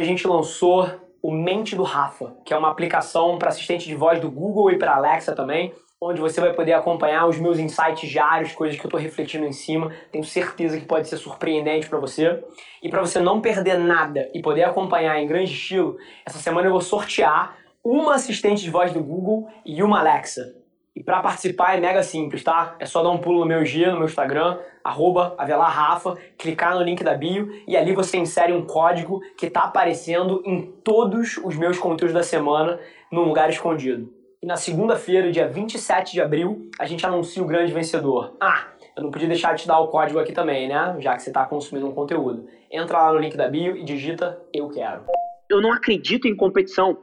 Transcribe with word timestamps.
a 0.00 0.04
gente 0.04 0.26
lançou 0.26 0.88
o 1.22 1.32
Mente 1.32 1.76
do 1.76 1.82
Rafa, 1.82 2.34
que 2.44 2.54
é 2.54 2.56
uma 2.56 2.70
aplicação 2.70 3.38
para 3.38 3.50
assistente 3.50 3.86
de 3.86 3.94
voz 3.94 4.20
do 4.20 4.30
Google 4.30 4.70
e 4.70 4.78
para 4.78 4.96
Alexa 4.96 5.34
também, 5.34 5.72
onde 6.00 6.20
você 6.20 6.40
vai 6.40 6.54
poder 6.54 6.72
acompanhar 6.72 7.26
os 7.26 7.38
meus 7.38 7.58
insights 7.58 8.08
diários, 8.08 8.52
coisas 8.52 8.78
que 8.78 8.86
eu 8.86 8.88
estou 8.88 8.98
refletindo 8.98 9.44
em 9.44 9.52
cima. 9.52 9.92
Tenho 10.10 10.24
certeza 10.24 10.78
que 10.80 10.86
pode 10.86 11.08
ser 11.08 11.18
surpreendente 11.18 11.88
para 11.88 11.98
você. 11.98 12.42
E 12.82 12.88
para 12.88 13.00
você 13.00 13.20
não 13.20 13.40
perder 13.40 13.78
nada 13.78 14.30
e 14.32 14.40
poder 14.40 14.64
acompanhar 14.64 15.20
em 15.20 15.26
grande 15.26 15.52
estilo, 15.52 15.98
essa 16.24 16.38
semana 16.38 16.68
eu 16.68 16.72
vou 16.72 16.80
sortear 16.80 17.54
uma 17.84 18.14
assistente 18.14 18.62
de 18.62 18.70
voz 18.70 18.92
do 18.92 19.02
Google 19.02 19.48
e 19.64 19.82
uma 19.82 20.00
Alexa. 20.00 20.59
E 20.94 21.02
para 21.04 21.20
participar 21.20 21.76
é 21.76 21.80
mega 21.80 22.02
simples, 22.02 22.42
tá? 22.42 22.74
É 22.78 22.84
só 22.84 23.02
dar 23.02 23.10
um 23.10 23.18
pulo 23.18 23.40
no 23.40 23.46
meu 23.46 23.64
G, 23.64 23.86
no 23.86 23.98
meu 23.98 24.06
Instagram, 24.06 24.58
arroba 24.82 25.36
Rafa, 25.38 26.16
clicar 26.36 26.74
no 26.74 26.82
link 26.82 27.04
da 27.04 27.14
bio 27.14 27.48
e 27.66 27.76
ali 27.76 27.94
você 27.94 28.16
insere 28.16 28.52
um 28.52 28.66
código 28.66 29.20
que 29.38 29.46
está 29.46 29.62
aparecendo 29.62 30.42
em 30.44 30.62
todos 30.62 31.36
os 31.38 31.56
meus 31.56 31.78
conteúdos 31.78 32.12
da 32.12 32.24
semana 32.24 32.80
num 33.10 33.22
lugar 33.22 33.48
escondido. 33.48 34.12
E 34.42 34.46
na 34.46 34.56
segunda-feira, 34.56 35.30
dia 35.30 35.46
27 35.46 36.12
de 36.12 36.20
abril, 36.20 36.70
a 36.78 36.86
gente 36.86 37.06
anuncia 37.06 37.42
o 37.42 37.46
grande 37.46 37.72
vencedor. 37.72 38.36
Ah, 38.40 38.68
eu 38.96 39.04
não 39.04 39.10
podia 39.10 39.28
deixar 39.28 39.54
de 39.54 39.62
te 39.62 39.68
dar 39.68 39.78
o 39.78 39.88
código 39.88 40.18
aqui 40.18 40.32
também, 40.32 40.68
né? 40.68 40.96
Já 40.98 41.14
que 41.14 41.22
você 41.22 41.30
está 41.30 41.44
consumindo 41.44 41.86
um 41.86 41.92
conteúdo. 41.92 42.48
Entra 42.70 43.02
lá 43.02 43.12
no 43.12 43.18
link 43.18 43.36
da 43.36 43.48
bio 43.48 43.76
e 43.76 43.84
digita 43.84 44.40
Eu 44.52 44.68
Quero. 44.70 45.04
Eu 45.48 45.60
não 45.60 45.72
acredito 45.72 46.26
em 46.26 46.34
competição. 46.34 46.98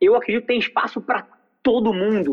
Eu 0.00 0.14
acredito 0.14 0.42
que 0.42 0.48
tem 0.48 0.58
espaço 0.58 1.00
para 1.00 1.26
todo 1.62 1.92
mundo. 1.92 2.32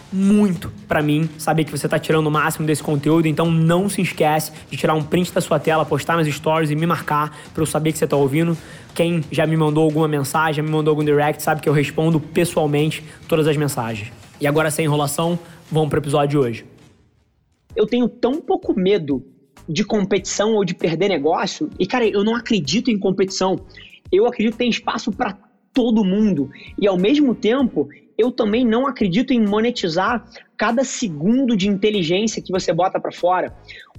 muito 0.11 0.71
para 0.87 1.01
mim 1.01 1.29
saber 1.37 1.63
que 1.63 1.71
você 1.71 1.87
está 1.87 1.97
tirando 1.97 2.27
o 2.27 2.31
máximo 2.31 2.67
desse 2.67 2.83
conteúdo, 2.83 3.27
então 3.27 3.49
não 3.49 3.87
se 3.87 4.01
esquece 4.01 4.51
de 4.69 4.77
tirar 4.77 4.93
um 4.93 5.03
print 5.03 5.31
da 5.31 5.41
sua 5.41 5.59
tela, 5.59 5.85
postar 5.85 6.17
nas 6.17 6.27
stories 6.27 6.69
e 6.69 6.75
me 6.75 6.85
marcar 6.85 7.37
para 7.53 7.61
eu 7.61 7.65
saber 7.65 7.91
que 7.91 7.97
você 7.97 8.05
está 8.05 8.17
ouvindo. 8.17 8.57
Quem 8.93 9.23
já 9.31 9.47
me 9.47 9.55
mandou 9.55 9.83
alguma 9.83 10.07
mensagem, 10.07 10.55
já 10.55 10.63
me 10.63 10.69
mandou 10.69 10.91
algum 10.91 11.03
direct, 11.03 11.41
sabe 11.41 11.61
que 11.61 11.69
eu 11.69 11.73
respondo 11.73 12.19
pessoalmente 12.19 13.03
todas 13.27 13.47
as 13.47 13.55
mensagens. 13.55 14.11
E 14.39 14.47
agora, 14.47 14.69
sem 14.69 14.85
enrolação, 14.85 15.39
vamos 15.71 15.89
para 15.89 15.97
o 15.97 16.01
episódio 16.01 16.29
de 16.29 16.37
hoje. 16.37 16.65
Eu 17.75 17.85
tenho 17.85 18.09
tão 18.09 18.41
pouco 18.41 18.73
medo 18.77 19.23
de 19.69 19.85
competição 19.85 20.55
ou 20.55 20.65
de 20.65 20.73
perder 20.73 21.07
negócio, 21.07 21.69
e 21.79 21.87
cara, 21.87 22.05
eu 22.05 22.23
não 22.23 22.35
acredito 22.35 22.91
em 22.91 22.99
competição. 22.99 23.55
Eu 24.11 24.25
acredito 24.25 24.53
que 24.53 24.57
tem 24.57 24.69
espaço 24.69 25.11
para 25.11 25.37
todo 25.73 26.03
mundo. 26.03 26.49
E 26.77 26.87
ao 26.87 26.97
mesmo 26.97 27.33
tempo, 27.33 27.87
eu 28.21 28.31
também 28.31 28.65
não 28.65 28.85
acredito 28.85 29.33
em 29.33 29.41
monetizar 29.41 30.25
cada 30.55 30.83
segundo 30.83 31.57
de 31.57 31.67
inteligência 31.67 32.41
que 32.41 32.51
você 32.51 32.71
bota 32.71 32.99
para 32.99 33.11
fora. 33.11 33.53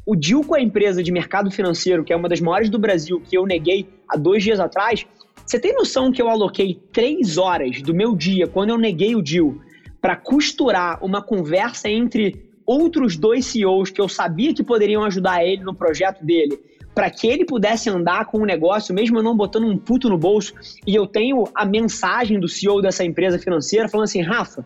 O 0.07 0.15
deal 0.15 0.45
com 0.45 0.55
a 0.55 0.61
empresa 0.61 1.03
de 1.03 1.11
mercado 1.11 1.51
financeiro, 1.51 2.05
que 2.05 2.13
é 2.13 2.17
uma 2.17 2.29
das 2.29 2.41
maiores 2.41 2.71
do 2.71 2.79
Brasil, 2.79 3.21
que 3.21 3.37
eu 3.37 3.45
neguei 3.45 3.89
há 4.09 4.17
dois 4.17 4.43
dias 4.43 4.61
atrás, 4.61 5.05
você 5.45 5.59
tem 5.59 5.75
noção 5.75 6.13
que 6.13 6.23
eu 6.23 6.29
aloquei 6.29 6.81
três 6.93 7.37
horas 7.37 7.83
do 7.83 7.93
meu 7.93 8.15
dia, 8.15 8.47
quando 8.47 8.71
eu 8.71 8.79
neguei 8.79 9.17
o 9.17 9.23
deal, 9.23 9.55
para 10.01 10.17
costurar 10.17 11.03
uma 11.05 11.21
conversa 11.21 11.89
entre 11.89 12.51
outros 12.65 13.17
dois 13.17 13.47
CEOs 13.47 13.91
que 13.91 14.01
eu 14.01 14.09
sabia 14.09 14.55
que 14.55 14.63
poderiam 14.63 15.05
ajudar 15.05 15.45
ele 15.45 15.63
no 15.63 15.75
projeto 15.75 16.25
dele, 16.25 16.59
para 16.95 17.11
que 17.11 17.27
ele 17.27 17.45
pudesse 17.45 17.89
andar 17.89 18.27
com 18.27 18.39
o 18.39 18.47
negócio, 18.47 18.95
mesmo 18.95 19.23
não 19.23 19.37
botando 19.37 19.67
um 19.67 19.79
puto 19.79 20.09
no 20.09 20.19
bolso, 20.19 20.53
e 20.87 20.95
eu 20.95 21.07
tenho 21.07 21.45
a 21.55 21.65
mensagem 21.65 22.39
do 22.39 22.49
CEO 22.49 22.83
dessa 22.83 23.05
empresa 23.05 23.39
financeira 23.39 23.89
falando 23.89 24.05
assim: 24.05 24.23
Rafa, 24.23 24.65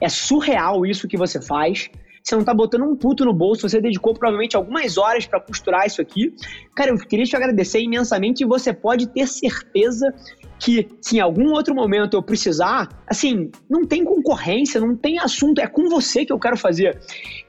é 0.00 0.08
surreal 0.08 0.86
isso 0.86 1.08
que 1.08 1.16
você 1.16 1.40
faz 1.40 1.90
você 2.28 2.36
não 2.36 2.44
tá 2.44 2.52
botando 2.52 2.82
um 2.82 2.94
puto 2.94 3.24
no 3.24 3.32
bolso, 3.32 3.66
você 3.66 3.80
dedicou 3.80 4.12
provavelmente 4.12 4.54
algumas 4.54 4.98
horas 4.98 5.24
para 5.24 5.40
costurar 5.40 5.86
isso 5.86 6.02
aqui. 6.02 6.34
Cara, 6.76 6.90
eu 6.90 6.98
queria 6.98 7.24
te 7.24 7.34
agradecer 7.34 7.80
imensamente 7.80 8.44
e 8.44 8.46
você 8.46 8.70
pode 8.70 9.08
ter 9.08 9.26
certeza 9.26 10.14
que 10.58 10.88
se 11.00 11.16
em 11.16 11.20
algum 11.20 11.52
outro 11.52 11.74
momento 11.74 12.14
eu 12.14 12.22
precisar, 12.22 12.88
assim, 13.06 13.50
não 13.70 13.86
tem 13.86 14.04
concorrência, 14.04 14.80
não 14.80 14.96
tem 14.96 15.18
assunto, 15.18 15.60
é 15.60 15.66
com 15.66 15.88
você 15.88 16.24
que 16.24 16.32
eu 16.32 16.38
quero 16.38 16.56
fazer. 16.56 16.98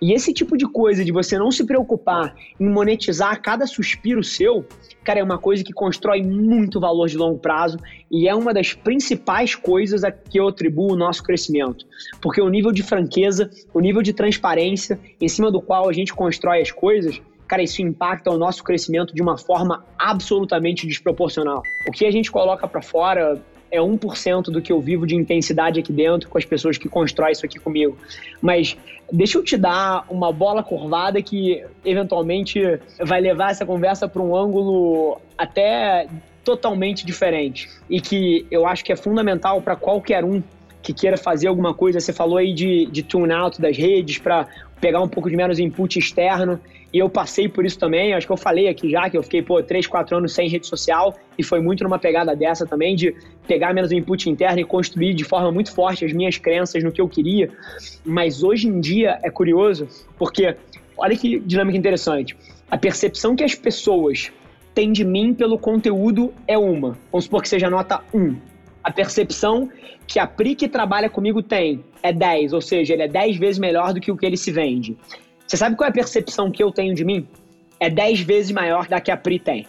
E 0.01 0.13
esse 0.13 0.33
tipo 0.33 0.55
de 0.55 0.65
coisa 0.65 1.03
de 1.03 1.11
você 1.11 1.37
não 1.37 1.51
se 1.51 1.65
preocupar 1.65 2.35
em 2.59 2.69
monetizar 2.69 3.41
cada 3.41 3.65
suspiro 3.65 4.23
seu, 4.23 4.65
cara, 5.03 5.19
é 5.19 5.23
uma 5.23 5.39
coisa 5.39 5.63
que 5.63 5.73
constrói 5.73 6.21
muito 6.21 6.79
valor 6.79 7.07
de 7.07 7.17
longo 7.17 7.39
prazo 7.39 7.77
e 8.11 8.27
é 8.27 8.35
uma 8.35 8.53
das 8.53 8.73
principais 8.73 9.55
coisas 9.55 10.03
a 10.03 10.11
que 10.11 10.39
eu 10.39 10.47
atribuo 10.47 10.93
o 10.93 10.97
nosso 10.97 11.23
crescimento. 11.23 11.85
Porque 12.21 12.41
o 12.41 12.49
nível 12.49 12.71
de 12.71 12.83
franqueza, 12.83 13.49
o 13.73 13.79
nível 13.79 14.01
de 14.01 14.13
transparência 14.13 14.99
em 15.19 15.27
cima 15.27 15.51
do 15.51 15.61
qual 15.61 15.89
a 15.89 15.93
gente 15.93 16.13
constrói 16.13 16.61
as 16.61 16.71
coisas, 16.71 17.21
cara, 17.49 17.63
isso 17.63 17.81
impacta 17.81 18.29
o 18.29 18.37
nosso 18.37 18.63
crescimento 18.63 19.13
de 19.13 19.21
uma 19.23 19.35
forma 19.35 19.83
absolutamente 19.97 20.85
desproporcional. 20.85 21.63
O 21.87 21.91
que 21.91 22.05
a 22.05 22.11
gente 22.11 22.31
coloca 22.31 22.67
para 22.67 22.79
fora 22.79 23.41
é 23.71 23.79
1% 23.79 24.43
do 24.43 24.61
que 24.61 24.71
eu 24.71 24.79
vivo 24.79 25.05
de 25.05 25.15
intensidade 25.15 25.79
aqui 25.79 25.91
dentro 25.91 26.29
com 26.29 26.37
as 26.37 26.45
pessoas 26.45 26.77
que 26.77 26.87
constroem 26.87 27.31
isso 27.31 27.45
aqui 27.45 27.59
comigo. 27.59 27.97
Mas 28.39 28.77
deixa 29.11 29.39
eu 29.39 29.43
te 29.43 29.57
dar 29.57 30.05
uma 30.09 30.31
bola 30.31 30.61
curvada 30.61 31.21
que 31.23 31.63
eventualmente 31.83 32.61
vai 32.99 33.19
levar 33.19 33.49
essa 33.49 33.65
conversa 33.65 34.07
para 34.07 34.21
um 34.21 34.35
ângulo 34.35 35.19
até 35.35 36.07
totalmente 36.43 37.03
diferente 37.03 37.67
e 37.89 37.99
que 37.99 38.45
eu 38.51 38.67
acho 38.67 38.83
que 38.85 38.93
é 38.93 38.95
fundamental 38.95 39.59
para 39.61 39.75
qualquer 39.75 40.23
um 40.23 40.41
que 40.81 40.93
queira 40.93 41.17
fazer 41.17 41.47
alguma 41.47 41.73
coisa. 41.73 41.99
Você 41.99 42.13
falou 42.13 42.37
aí 42.37 42.53
de, 42.53 42.85
de 42.87 43.03
tune 43.03 43.33
out 43.33 43.61
das 43.61 43.77
redes 43.77 44.17
para 44.17 44.47
pegar 44.79 45.01
um 45.01 45.07
pouco 45.07 45.29
de 45.29 45.35
menos 45.35 45.59
input 45.59 45.97
externo. 45.97 46.59
E 46.91 46.97
eu 46.97 47.09
passei 47.09 47.47
por 47.47 47.65
isso 47.65 47.77
também. 47.77 48.13
Acho 48.13 48.25
que 48.25 48.33
eu 48.33 48.37
falei 48.37 48.67
aqui 48.67 48.89
já 48.89 49.09
que 49.09 49.17
eu 49.17 49.23
fiquei, 49.23 49.41
pô, 49.41 49.61
3, 49.61 49.85
4 49.85 50.17
anos 50.17 50.33
sem 50.33 50.49
rede 50.49 50.65
social 50.65 51.15
e 51.37 51.43
foi 51.43 51.59
muito 51.59 51.83
numa 51.83 51.99
pegada 51.99 52.35
dessa 52.35 52.65
também, 52.65 52.95
de 52.95 53.15
pegar 53.47 53.73
menos 53.73 53.91
input 53.91 54.29
interno 54.29 54.59
e 54.59 54.63
construir 54.63 55.13
de 55.13 55.23
forma 55.23 55.51
muito 55.51 55.71
forte 55.73 56.03
as 56.03 56.13
minhas 56.13 56.37
crenças 56.37 56.83
no 56.83 56.91
que 56.91 56.99
eu 56.99 57.07
queria. 57.07 57.49
Mas 58.03 58.43
hoje 58.43 58.67
em 58.67 58.79
dia 58.79 59.19
é 59.21 59.29
curioso, 59.29 59.87
porque 60.17 60.55
olha 60.97 61.15
que 61.15 61.39
dinâmica 61.39 61.77
interessante. 61.77 62.35
A 62.71 62.77
percepção 62.77 63.35
que 63.35 63.43
as 63.43 63.53
pessoas 63.55 64.31
têm 64.73 64.91
de 64.91 65.03
mim 65.03 65.33
pelo 65.33 65.57
conteúdo 65.57 66.33
é 66.47 66.57
uma. 66.57 66.97
Vamos 67.11 67.25
supor 67.25 67.41
que 67.41 67.49
seja 67.49 67.69
nota 67.69 68.01
1. 68.13 68.48
A 68.89 68.91
percepção 68.91 69.69
que 70.07 70.17
a 70.17 70.25
Pri 70.25 70.55
que 70.55 70.67
trabalha 70.67 71.07
comigo 71.11 71.43
tem 71.43 71.85
é 72.01 72.11
10, 72.11 72.53
ou 72.53 72.59
seja, 72.59 72.93
ele 72.93 73.03
é 73.03 73.07
10 73.07 73.37
vezes 73.37 73.59
melhor 73.59 73.93
do 73.93 74.01
que 74.01 74.11
o 74.11 74.17
que 74.17 74.25
ele 74.25 74.35
se 74.35 74.51
vende. 74.51 74.97
Você 75.45 75.57
sabe 75.57 75.75
qual 75.75 75.85
é 75.85 75.91
a 75.91 75.93
percepção 75.93 76.49
que 76.49 76.63
eu 76.63 76.71
tenho 76.71 76.95
de 76.95 77.05
mim? 77.05 77.27
É 77.79 77.87
10 77.87 78.21
vezes 78.21 78.51
maior 78.51 78.87
da 78.87 78.99
que 78.99 79.11
a 79.11 79.15
Pri 79.15 79.37
tem. 79.37 79.67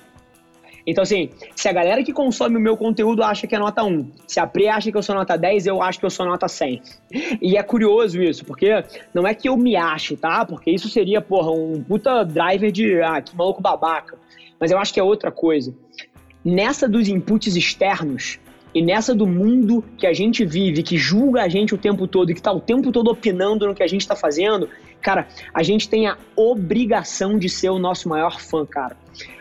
Então, 0.86 1.02
assim, 1.02 1.28
se 1.54 1.68
a 1.68 1.72
galera 1.74 2.02
que 2.02 2.14
consome 2.14 2.56
o 2.56 2.60
meu 2.60 2.78
conteúdo 2.78 3.22
acha 3.22 3.46
que 3.46 3.54
é 3.54 3.58
nota 3.58 3.84
1, 3.84 4.10
se 4.26 4.40
a 4.40 4.46
Pri 4.46 4.68
acha 4.68 4.90
que 4.90 4.96
eu 4.96 5.02
sou 5.02 5.14
nota 5.14 5.36
10, 5.36 5.66
eu 5.66 5.82
acho 5.82 6.00
que 6.00 6.06
eu 6.06 6.10
sou 6.10 6.24
nota 6.24 6.48
100. 6.48 6.80
E 7.42 7.58
é 7.58 7.62
curioso 7.62 8.22
isso, 8.22 8.42
porque 8.46 8.82
não 9.12 9.26
é 9.26 9.34
que 9.34 9.50
eu 9.50 9.56
me 9.58 9.76
ache, 9.76 10.16
tá? 10.16 10.46
Porque 10.46 10.70
isso 10.70 10.88
seria, 10.88 11.20
porra, 11.20 11.50
um 11.50 11.84
puta 11.84 12.24
driver 12.24 12.72
de, 12.72 13.02
ah, 13.02 13.20
que 13.20 13.36
maluco 13.36 13.60
babaca. 13.60 14.16
Mas 14.58 14.70
eu 14.70 14.78
acho 14.78 14.94
que 14.94 14.98
é 14.98 15.02
outra 15.02 15.30
coisa. 15.30 15.74
Nessa 16.42 16.88
dos 16.88 17.06
inputs 17.06 17.54
externos, 17.54 18.40
e 18.74 18.82
nessa 18.82 19.14
do 19.14 19.26
mundo 19.26 19.84
que 19.98 20.06
a 20.06 20.12
gente 20.12 20.44
vive, 20.44 20.82
que 20.82 20.96
julga 20.96 21.42
a 21.42 21.48
gente 21.48 21.74
o 21.74 21.78
tempo 21.78 22.06
todo 22.06 22.30
e 22.30 22.34
que 22.34 22.40
está 22.40 22.52
o 22.52 22.60
tempo 22.60 22.92
todo 22.92 23.10
opinando 23.10 23.66
no 23.66 23.74
que 23.74 23.82
a 23.82 23.86
gente 23.86 24.02
está 24.02 24.14
fazendo, 24.14 24.68
cara, 25.00 25.26
a 25.52 25.62
gente 25.62 25.88
tem 25.88 26.06
a 26.06 26.16
obrigação 26.36 27.38
de 27.38 27.48
ser 27.48 27.70
o 27.70 27.78
nosso 27.78 28.08
maior 28.08 28.40
fã, 28.40 28.64
cara. 28.64 28.96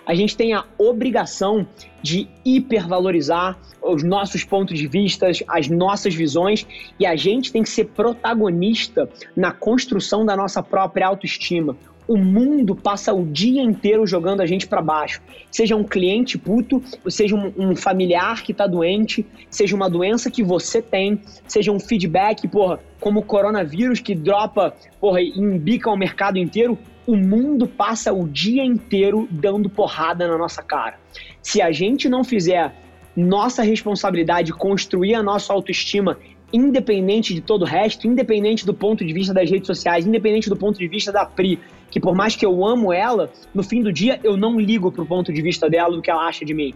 A 0.05 0.15
gente 0.15 0.35
tem 0.35 0.53
a 0.53 0.65
obrigação 0.77 1.67
de 2.01 2.27
hipervalorizar 2.43 3.57
os 3.81 4.03
nossos 4.03 4.43
pontos 4.43 4.77
de 4.77 4.87
vista, 4.87 5.27
as 5.47 5.69
nossas 5.69 6.15
visões, 6.15 6.65
e 6.99 7.05
a 7.05 7.15
gente 7.15 7.51
tem 7.51 7.61
que 7.61 7.69
ser 7.69 7.85
protagonista 7.85 9.07
na 9.35 9.51
construção 9.51 10.25
da 10.25 10.35
nossa 10.35 10.63
própria 10.63 11.07
autoestima 11.07 11.77
o 12.09 12.17
mundo 12.17 12.75
passa 12.75 13.13
o 13.13 13.23
dia 13.23 13.61
inteiro 13.61 14.07
jogando 14.07 14.41
a 14.41 14.45
gente 14.47 14.65
para 14.65 14.81
baixo. 14.81 15.21
Seja 15.51 15.75
um 15.75 15.83
cliente 15.83 16.39
puto, 16.39 16.81
seja 17.07 17.35
um, 17.35 17.53
um 17.55 17.75
familiar 17.75 18.41
que 18.41 18.51
tá 18.51 18.65
doente, 18.65 19.23
seja 19.47 19.75
uma 19.75 19.87
doença 19.87 20.31
que 20.31 20.43
você 20.43 20.81
tem, 20.81 21.21
seja 21.47 21.71
um 21.71 21.79
feedback, 21.79 22.47
porra, 22.47 22.79
como 22.99 23.19
o 23.19 23.23
coronavírus 23.23 23.99
que 23.99 24.15
dropa, 24.15 24.73
porra, 24.99 25.21
e 25.21 25.37
embica 25.37 25.87
o 25.87 25.95
mercado 25.95 26.39
inteiro. 26.39 26.79
O 27.05 27.15
mundo 27.15 27.67
passa 27.67 28.11
o 28.11 28.27
dia 28.27 28.65
inteiro 28.65 29.27
dando 29.29 29.69
porrada 29.69 30.27
na 30.27 30.35
nossa 30.35 30.63
cara. 30.63 30.99
Se 31.43 31.61
a 31.61 31.71
gente 31.71 32.09
não 32.09 32.23
fizer 32.23 32.73
nossa 33.15 33.61
responsabilidade 33.61 34.51
construir 34.51 35.13
a 35.13 35.21
nossa 35.21 35.53
autoestima 35.53 36.17
independente 36.51 37.33
de 37.33 37.41
todo 37.41 37.61
o 37.61 37.65
resto, 37.65 38.07
independente 38.07 38.65
do 38.65 38.73
ponto 38.73 39.05
de 39.05 39.13
vista 39.13 39.33
das 39.33 39.49
redes 39.49 39.67
sociais, 39.67 40.05
independente 40.05 40.49
do 40.49 40.55
ponto 40.55 40.77
de 40.79 40.87
vista 40.87 41.11
da 41.11 41.25
Pri, 41.25 41.59
que 41.91 41.99
por 41.99 42.15
mais 42.15 42.35
que 42.35 42.45
eu 42.45 42.65
amo 42.65 42.91
ela, 42.91 43.31
no 43.53 43.63
fim 43.63 43.81
do 43.81 43.91
dia 43.91 44.19
eu 44.23 44.35
não 44.35 44.59
ligo 44.59 44.91
pro 44.91 45.05
ponto 45.05 45.31
de 45.31 45.41
vista 45.41 45.69
dela 45.69 45.95
do 45.95 46.01
que 46.01 46.09
ela 46.09 46.27
acha 46.27 46.45
de 46.45 46.53
mim. 46.53 46.73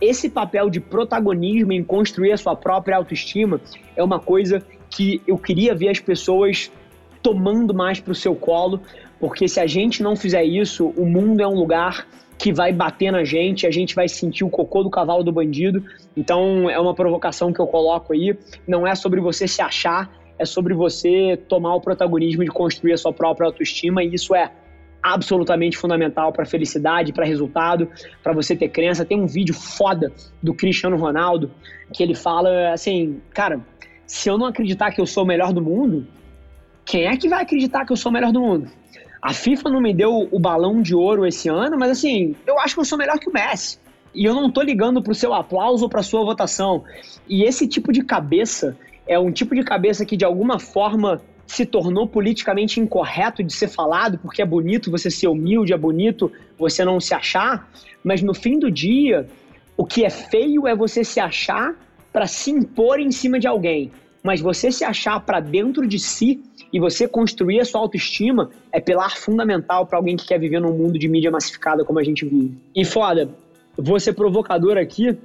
esse 0.00 0.28
papel 0.28 0.70
de 0.70 0.80
protagonismo 0.80 1.72
em 1.72 1.82
construir 1.82 2.32
a 2.32 2.36
sua 2.36 2.54
própria 2.54 2.96
autoestima 2.96 3.60
é 3.96 4.02
uma 4.02 4.20
coisa 4.20 4.62
que 4.90 5.20
eu 5.26 5.36
queria 5.36 5.74
ver 5.74 5.88
as 5.88 5.98
pessoas 5.98 6.70
tomando 7.22 7.74
mais 7.74 7.98
para 7.98 8.12
o 8.12 8.14
seu 8.14 8.34
colo, 8.34 8.80
porque 9.18 9.48
se 9.48 9.58
a 9.58 9.66
gente 9.66 10.02
não 10.02 10.14
fizer 10.14 10.44
isso, 10.44 10.86
o 10.96 11.04
mundo 11.04 11.40
é 11.40 11.48
um 11.48 11.54
lugar 11.54 12.06
que 12.38 12.52
vai 12.52 12.72
bater 12.72 13.10
na 13.10 13.24
gente, 13.24 13.66
a 13.66 13.70
gente 13.70 13.94
vai 13.94 14.08
sentir 14.08 14.44
o 14.44 14.48
cocô 14.48 14.84
do 14.84 14.90
cavalo 14.90 15.24
do 15.24 15.32
bandido. 15.32 15.84
Então 16.16 16.70
é 16.70 16.78
uma 16.78 16.94
provocação 16.94 17.52
que 17.52 17.60
eu 17.60 17.66
coloco 17.66 18.12
aí. 18.12 18.38
Não 18.66 18.86
é 18.86 18.94
sobre 18.94 19.20
você 19.20 19.48
se 19.48 19.60
achar, 19.60 20.08
é 20.38 20.44
sobre 20.44 20.72
você 20.72 21.36
tomar 21.48 21.74
o 21.74 21.80
protagonismo 21.80 22.44
de 22.44 22.50
construir 22.50 22.92
a 22.92 22.96
sua 22.96 23.12
própria 23.12 23.46
autoestima, 23.46 24.04
e 24.04 24.14
isso 24.14 24.34
é 24.34 24.52
absolutamente 25.02 25.76
fundamental 25.76 26.32
para 26.32 26.44
felicidade, 26.44 27.12
para 27.12 27.24
resultado, 27.24 27.88
para 28.22 28.32
você 28.32 28.54
ter 28.54 28.68
crença. 28.68 29.04
Tem 29.04 29.20
um 29.20 29.26
vídeo 29.26 29.54
foda 29.54 30.12
do 30.42 30.54
Cristiano 30.54 30.96
Ronaldo 30.96 31.50
que 31.92 32.02
ele 32.02 32.14
fala 32.14 32.72
assim, 32.72 33.20
cara, 33.30 33.60
se 34.06 34.28
eu 34.28 34.38
não 34.38 34.46
acreditar 34.46 34.92
que 34.92 35.00
eu 35.00 35.06
sou 35.06 35.24
o 35.24 35.26
melhor 35.26 35.52
do 35.52 35.62
mundo, 35.62 36.06
quem 36.84 37.06
é 37.06 37.16
que 37.16 37.28
vai 37.28 37.42
acreditar 37.42 37.84
que 37.84 37.92
eu 37.92 37.96
sou 37.96 38.10
o 38.10 38.12
melhor 38.12 38.32
do 38.32 38.40
mundo? 38.40 38.68
A 39.20 39.32
FIFA 39.32 39.70
não 39.70 39.80
me 39.80 39.92
deu 39.92 40.28
o 40.30 40.38
balão 40.38 40.80
de 40.80 40.94
ouro 40.94 41.26
esse 41.26 41.48
ano, 41.48 41.76
mas 41.78 41.90
assim, 41.90 42.36
eu 42.46 42.58
acho 42.60 42.74
que 42.74 42.80
eu 42.80 42.84
sou 42.84 42.96
melhor 42.96 43.18
que 43.18 43.28
o 43.28 43.32
Messi. 43.32 43.78
E 44.14 44.24
eu 44.24 44.34
não 44.34 44.50
tô 44.50 44.62
ligando 44.62 45.02
pro 45.02 45.14
seu 45.14 45.34
aplauso 45.34 45.84
ou 45.84 45.90
pra 45.90 46.02
sua 46.02 46.24
votação. 46.24 46.84
E 47.28 47.42
esse 47.42 47.66
tipo 47.66 47.92
de 47.92 48.02
cabeça 48.02 48.76
é 49.06 49.18
um 49.18 49.32
tipo 49.32 49.54
de 49.54 49.62
cabeça 49.62 50.04
que 50.04 50.16
de 50.16 50.24
alguma 50.24 50.58
forma 50.58 51.20
se 51.46 51.64
tornou 51.64 52.06
politicamente 52.06 52.78
incorreto 52.78 53.42
de 53.42 53.52
ser 53.52 53.68
falado, 53.68 54.18
porque 54.18 54.42
é 54.42 54.44
bonito 54.44 54.90
você 54.90 55.10
ser 55.10 55.28
humilde, 55.28 55.72
é 55.72 55.78
bonito 55.78 56.30
você 56.58 56.84
não 56.84 57.00
se 57.00 57.14
achar, 57.14 57.70
mas 58.04 58.20
no 58.22 58.34
fim 58.34 58.58
do 58.58 58.70
dia, 58.70 59.26
o 59.76 59.84
que 59.84 60.04
é 60.04 60.10
feio 60.10 60.68
é 60.68 60.76
você 60.76 61.02
se 61.02 61.18
achar 61.18 61.74
para 62.12 62.26
se 62.26 62.50
impor 62.50 63.00
em 63.00 63.10
cima 63.10 63.40
de 63.40 63.46
alguém. 63.46 63.90
Mas 64.22 64.40
você 64.40 64.70
se 64.70 64.84
achar 64.84 65.20
para 65.20 65.40
dentro 65.40 65.86
de 65.86 65.98
si 65.98 66.42
e 66.72 66.78
você 66.78 67.08
construir 67.08 67.60
a 67.60 67.64
sua 67.64 67.80
autoestima 67.80 68.50
é 68.72 68.80
pilar 68.80 69.16
fundamental 69.16 69.86
para 69.86 69.98
alguém 69.98 70.16
que 70.16 70.26
quer 70.26 70.38
viver 70.38 70.60
num 70.60 70.76
mundo 70.76 70.98
de 70.98 71.08
mídia 71.08 71.30
massificada 71.30 71.84
como 71.84 71.98
a 71.98 72.04
gente 72.04 72.24
vive. 72.24 72.56
E 72.74 72.84
foda, 72.84 73.30
vou 73.76 73.98
ser 73.98 74.12
provocador 74.12 74.76
aqui, 74.76 75.16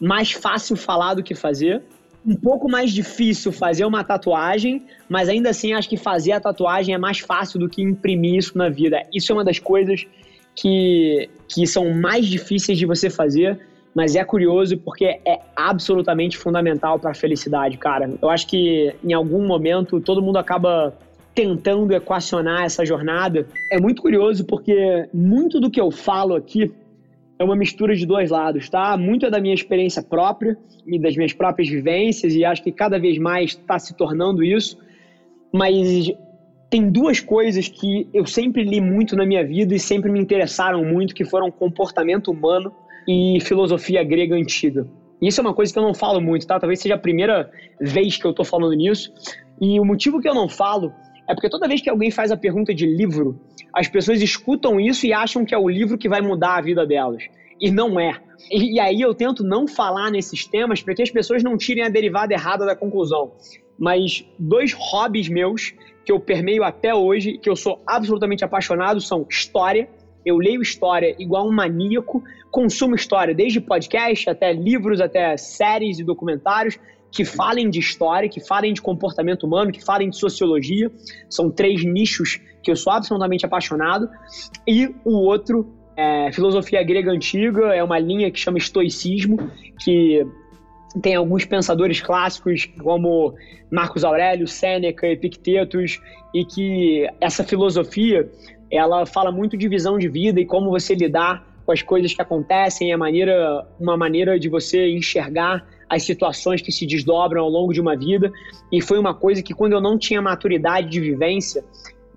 mais 0.00 0.32
fácil 0.32 0.76
falar 0.76 1.14
do 1.14 1.22
que 1.22 1.34
fazer. 1.34 1.82
Um 2.24 2.36
pouco 2.36 2.70
mais 2.70 2.92
difícil 2.92 3.50
fazer 3.50 3.84
uma 3.84 4.04
tatuagem, 4.04 4.82
mas 5.08 5.28
ainda 5.28 5.50
assim 5.50 5.72
acho 5.72 5.88
que 5.88 5.96
fazer 5.96 6.32
a 6.32 6.40
tatuagem 6.40 6.94
é 6.94 6.98
mais 6.98 7.18
fácil 7.18 7.58
do 7.58 7.68
que 7.68 7.82
imprimir 7.82 8.36
isso 8.36 8.56
na 8.56 8.68
vida. 8.68 9.02
Isso 9.12 9.32
é 9.32 9.34
uma 9.34 9.44
das 9.44 9.58
coisas 9.58 10.06
que, 10.54 11.28
que 11.48 11.66
são 11.66 11.92
mais 11.94 12.26
difíceis 12.26 12.78
de 12.78 12.84
você 12.84 13.08
fazer, 13.08 13.58
mas 13.94 14.14
é 14.14 14.24
curioso 14.24 14.78
porque 14.78 15.04
é 15.04 15.40
absolutamente 15.54 16.38
fundamental 16.38 16.98
para 16.98 17.10
a 17.10 17.14
felicidade, 17.14 17.76
cara. 17.76 18.12
Eu 18.20 18.30
acho 18.30 18.46
que 18.46 18.94
em 19.02 19.12
algum 19.12 19.46
momento 19.46 20.00
todo 20.00 20.22
mundo 20.22 20.38
acaba 20.38 20.94
tentando 21.34 21.92
equacionar 21.92 22.64
essa 22.64 22.84
jornada. 22.84 23.46
É 23.70 23.80
muito 23.80 24.02
curioso 24.02 24.44
porque 24.44 25.08
muito 25.12 25.60
do 25.60 25.70
que 25.70 25.80
eu 25.80 25.90
falo 25.90 26.34
aqui 26.34 26.72
é 27.38 27.44
uma 27.44 27.56
mistura 27.56 27.96
de 27.96 28.06
dois 28.06 28.30
lados, 28.30 28.68
tá? 28.68 28.96
Muito 28.96 29.26
é 29.26 29.30
da 29.30 29.40
minha 29.40 29.54
experiência 29.54 30.02
própria 30.02 30.56
e 30.86 30.98
das 30.98 31.16
minhas 31.16 31.32
próprias 31.32 31.68
vivências 31.68 32.34
e 32.34 32.44
acho 32.44 32.62
que 32.62 32.70
cada 32.70 32.98
vez 32.98 33.18
mais 33.18 33.52
está 33.52 33.78
se 33.78 33.94
tornando 33.96 34.44
isso. 34.44 34.78
Mas 35.52 36.12
tem 36.68 36.88
duas 36.88 37.18
coisas 37.18 37.66
que 37.66 38.06
eu 38.14 38.24
sempre 38.24 38.62
li 38.62 38.80
muito 38.80 39.16
na 39.16 39.26
minha 39.26 39.44
vida 39.44 39.74
e 39.74 39.80
sempre 39.80 40.12
me 40.12 40.20
interessaram 40.20 40.84
muito, 40.84 41.14
que 41.14 41.24
foram 41.24 41.50
comportamento 41.50 42.30
humano 42.30 42.72
e 43.06 43.38
filosofia 43.40 44.02
grega 44.02 44.34
antiga. 44.34 44.86
Isso 45.20 45.40
é 45.40 45.42
uma 45.42 45.54
coisa 45.54 45.72
que 45.72 45.78
eu 45.78 45.82
não 45.82 45.94
falo 45.94 46.20
muito, 46.20 46.46
tá? 46.46 46.58
Talvez 46.58 46.80
seja 46.80 46.94
a 46.94 46.98
primeira 46.98 47.50
vez 47.80 48.16
que 48.16 48.24
eu 48.24 48.32
tô 48.32 48.44
falando 48.44 48.74
nisso. 48.74 49.12
E 49.60 49.78
o 49.78 49.84
motivo 49.84 50.20
que 50.20 50.28
eu 50.28 50.34
não 50.34 50.48
falo 50.48 50.92
é 51.28 51.34
porque 51.34 51.50
toda 51.50 51.68
vez 51.68 51.80
que 51.80 51.90
alguém 51.90 52.10
faz 52.10 52.32
a 52.32 52.36
pergunta 52.36 52.74
de 52.74 52.86
livro, 52.86 53.38
as 53.72 53.86
pessoas 53.86 54.22
escutam 54.22 54.80
isso 54.80 55.06
e 55.06 55.12
acham 55.12 55.44
que 55.44 55.54
é 55.54 55.58
o 55.58 55.68
livro 55.68 55.98
que 55.98 56.08
vai 56.08 56.22
mudar 56.22 56.56
a 56.56 56.60
vida 56.60 56.86
delas. 56.86 57.22
E 57.60 57.70
não 57.70 58.00
é. 58.00 58.18
E, 58.50 58.76
e 58.76 58.80
aí 58.80 59.00
eu 59.00 59.14
tento 59.14 59.44
não 59.44 59.68
falar 59.68 60.10
nesses 60.10 60.46
temas 60.46 60.82
para 60.82 60.94
que 60.94 61.02
as 61.02 61.10
pessoas 61.10 61.42
não 61.42 61.56
tirem 61.56 61.84
a 61.84 61.90
derivada 61.90 62.32
errada 62.32 62.64
da 62.64 62.74
conclusão. 62.74 63.32
Mas 63.78 64.24
dois 64.38 64.72
hobbies 64.72 65.28
meus 65.28 65.74
que 66.04 66.10
eu 66.10 66.18
permeio 66.18 66.64
até 66.64 66.94
hoje, 66.94 67.38
que 67.38 67.48
eu 67.48 67.54
sou 67.54 67.82
absolutamente 67.86 68.44
apaixonado, 68.44 69.00
são 69.00 69.26
história 69.30 69.88
eu 70.24 70.36
leio 70.36 70.62
história 70.62 71.14
igual 71.18 71.46
um 71.46 71.52
maníaco, 71.52 72.22
consumo 72.50 72.94
história, 72.94 73.34
desde 73.34 73.60
podcast 73.60 74.28
até 74.28 74.52
livros, 74.52 75.00
até 75.00 75.36
séries 75.36 75.98
e 75.98 76.04
documentários 76.04 76.78
que 77.10 77.24
falem 77.24 77.68
de 77.68 77.80
história, 77.80 78.28
que 78.28 78.40
falem 78.40 78.72
de 78.72 78.80
comportamento 78.80 79.44
humano, 79.44 79.72
que 79.72 79.84
falem 79.84 80.10
de 80.10 80.16
sociologia. 80.16 80.90
São 81.28 81.50
três 81.50 81.84
nichos 81.84 82.40
que 82.62 82.70
eu 82.70 82.76
sou 82.76 82.92
absolutamente 82.92 83.44
apaixonado. 83.44 84.08
E 84.66 84.94
o 85.04 85.16
outro 85.16 85.74
é 85.96 86.30
filosofia 86.32 86.82
grega 86.82 87.10
antiga, 87.10 87.74
é 87.74 87.82
uma 87.82 87.98
linha 87.98 88.30
que 88.30 88.38
chama 88.38 88.58
estoicismo, 88.58 89.38
que 89.82 90.24
tem 91.02 91.14
alguns 91.14 91.44
pensadores 91.44 92.00
clássicos 92.00 92.66
como 92.82 93.34
Marcos 93.70 94.04
Aurélio, 94.04 94.46
Sêneca, 94.46 95.06
Epictetus, 95.06 96.00
e 96.34 96.44
que 96.44 97.08
essa 97.20 97.44
filosofia 97.44 98.30
ela 98.70 99.04
fala 99.04 99.32
muito 99.32 99.56
de 99.56 99.68
visão 99.68 99.98
de 99.98 100.08
vida 100.08 100.40
e 100.40 100.46
como 100.46 100.70
você 100.70 100.94
lidar 100.94 101.46
com 101.66 101.72
as 101.72 101.82
coisas 101.82 102.14
que 102.14 102.22
acontecem, 102.22 102.92
a 102.92 102.98
maneira, 102.98 103.66
uma 103.78 103.96
maneira 103.96 104.38
de 104.38 104.48
você 104.48 104.88
enxergar 104.90 105.66
as 105.88 106.04
situações 106.04 106.62
que 106.62 106.70
se 106.70 106.86
desdobram 106.86 107.42
ao 107.42 107.50
longo 107.50 107.72
de 107.72 107.80
uma 107.80 107.96
vida. 107.96 108.32
E 108.70 108.80
foi 108.80 108.98
uma 108.98 109.14
coisa 109.14 109.42
que, 109.42 109.52
quando 109.52 109.72
eu 109.72 109.80
não 109.80 109.98
tinha 109.98 110.22
maturidade 110.22 110.88
de 110.88 111.00
vivência, 111.00 111.64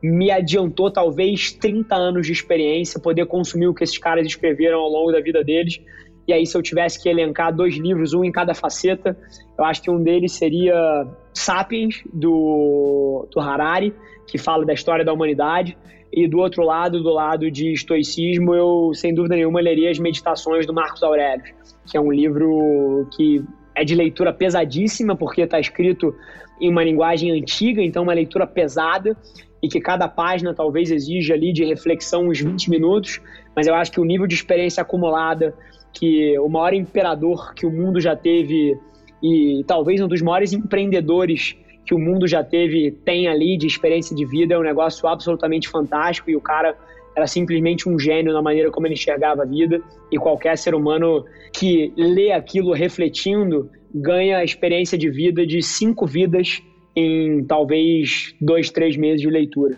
me 0.02 0.30
adiantou 0.30 0.92
talvez 0.92 1.52
30 1.54 1.96
anos 1.96 2.28
de 2.28 2.34
experiência, 2.34 3.00
poder 3.00 3.26
consumir 3.26 3.68
o 3.68 3.74
que 3.74 3.84
esses 3.84 3.98
caras 3.98 4.26
escreveram 4.28 4.80
ao 4.80 4.90
longo 4.90 5.12
da 5.12 5.20
vida 5.20 5.44
deles. 5.44 5.82
E 6.28 6.34
aí, 6.34 6.46
se 6.46 6.56
eu 6.58 6.62
tivesse 6.62 7.02
que 7.02 7.10
elencar 7.10 7.54
dois 7.54 7.76
livros, 7.76 8.14
um 8.14 8.24
em 8.24 8.32
cada 8.32 8.54
faceta, 8.54 9.18
eu 9.58 9.66
acho 9.66 9.82
que 9.82 9.92
um 9.92 10.02
deles 10.02 10.32
seria 10.32 11.06
Sapiens, 11.34 12.02
do, 12.14 13.28
do 13.32 13.40
Harari, 13.40 13.94
que 14.28 14.38
fala 14.38 14.66
da 14.66 14.74
história 14.74 15.04
da 15.04 15.12
humanidade. 15.12 15.78
E 16.12 16.28
do 16.28 16.38
outro 16.38 16.64
lado, 16.64 17.02
do 17.02 17.10
lado 17.10 17.50
de 17.50 17.74
estoicismo, 17.74 18.54
eu, 18.54 18.92
sem 18.94 19.14
dúvida 19.14 19.36
nenhuma, 19.36 19.60
leria 19.60 19.90
as 19.90 19.98
Meditações 19.98 20.66
do 20.66 20.74
Marcos 20.74 21.02
Aurélio, 21.02 21.44
que 21.90 21.98
é 21.98 22.00
um 22.00 22.12
livro 22.12 23.08
que 23.16 23.44
é 23.76 23.84
de 23.84 23.96
leitura 23.96 24.32
pesadíssima, 24.32 25.16
porque 25.16 25.42
está 25.42 25.60
escrito 25.60 26.16
em 26.62 26.70
uma 26.70 26.84
linguagem 26.84 27.32
antiga, 27.32 27.82
então 27.82 28.04
uma 28.04 28.14
leitura 28.14 28.46
pesada, 28.46 29.18
e 29.62 29.68
que 29.68 29.80
cada 29.80 30.08
página 30.08 30.54
talvez 30.54 30.92
exija 30.92 31.34
ali 31.34 31.52
de 31.52 31.66
reflexão 31.66 32.28
uns 32.28 32.40
20 32.40 32.70
minutos, 32.70 33.20
mas 33.56 33.66
eu 33.66 33.74
acho 33.74 33.92
que 33.92 34.00
o 34.00 34.06
nível 34.06 34.28
de 34.28 34.36
experiência 34.36 34.82
acumulada 34.82 35.56
que 35.94 36.38
o 36.40 36.50
maior 36.50 36.74
imperador 36.74 37.54
que 37.54 37.66
o 37.66 37.72
mundo 37.72 38.02
já 38.02 38.16
teve 38.16 38.78
e 39.22 39.64
talvez 39.66 40.02
um 40.02 40.08
dos 40.08 40.22
maiores 40.22 40.52
empreendedores 40.52 41.56
que 41.86 41.94
o 41.94 42.00
mundo 42.00 42.28
já 42.28 42.44
teve 42.44 42.92
tem 42.92 43.28
ali 43.28 43.58
de 43.58 43.68
experiência 43.68 44.16
de 44.16 44.26
vida 44.26 44.56
é 44.56 44.58
um 44.58 44.64
negócio 44.64 45.08
absolutamente 45.08 45.70
fantástico 45.70 46.30
e 46.30 46.36
o 46.36 46.42
cara 46.42 46.76
era 47.16 47.28
simplesmente 47.28 47.88
um 47.88 48.00
gênio 48.00 48.34
na 48.34 48.42
maneira 48.42 48.72
como 48.72 48.88
ele 48.88 48.96
enxergava 48.96 49.44
a 49.44 49.46
vida 49.46 49.82
e 50.12 50.18
qualquer 50.18 50.58
ser 50.58 50.74
humano 50.74 51.26
que 51.54 51.94
lê 51.96 52.32
aquilo 52.32 52.74
refletindo 52.74 53.70
ganha 53.94 54.40
a 54.40 54.44
experiência 54.44 54.98
de 54.98 55.10
vida 55.10 55.46
de 55.46 55.62
cinco 55.62 56.08
vidas 56.08 56.62
em 56.96 57.44
talvez 57.46 58.34
dois, 58.42 58.70
três 58.70 58.98
meses 58.98 59.22
de 59.22 59.30
leitura. 59.30 59.78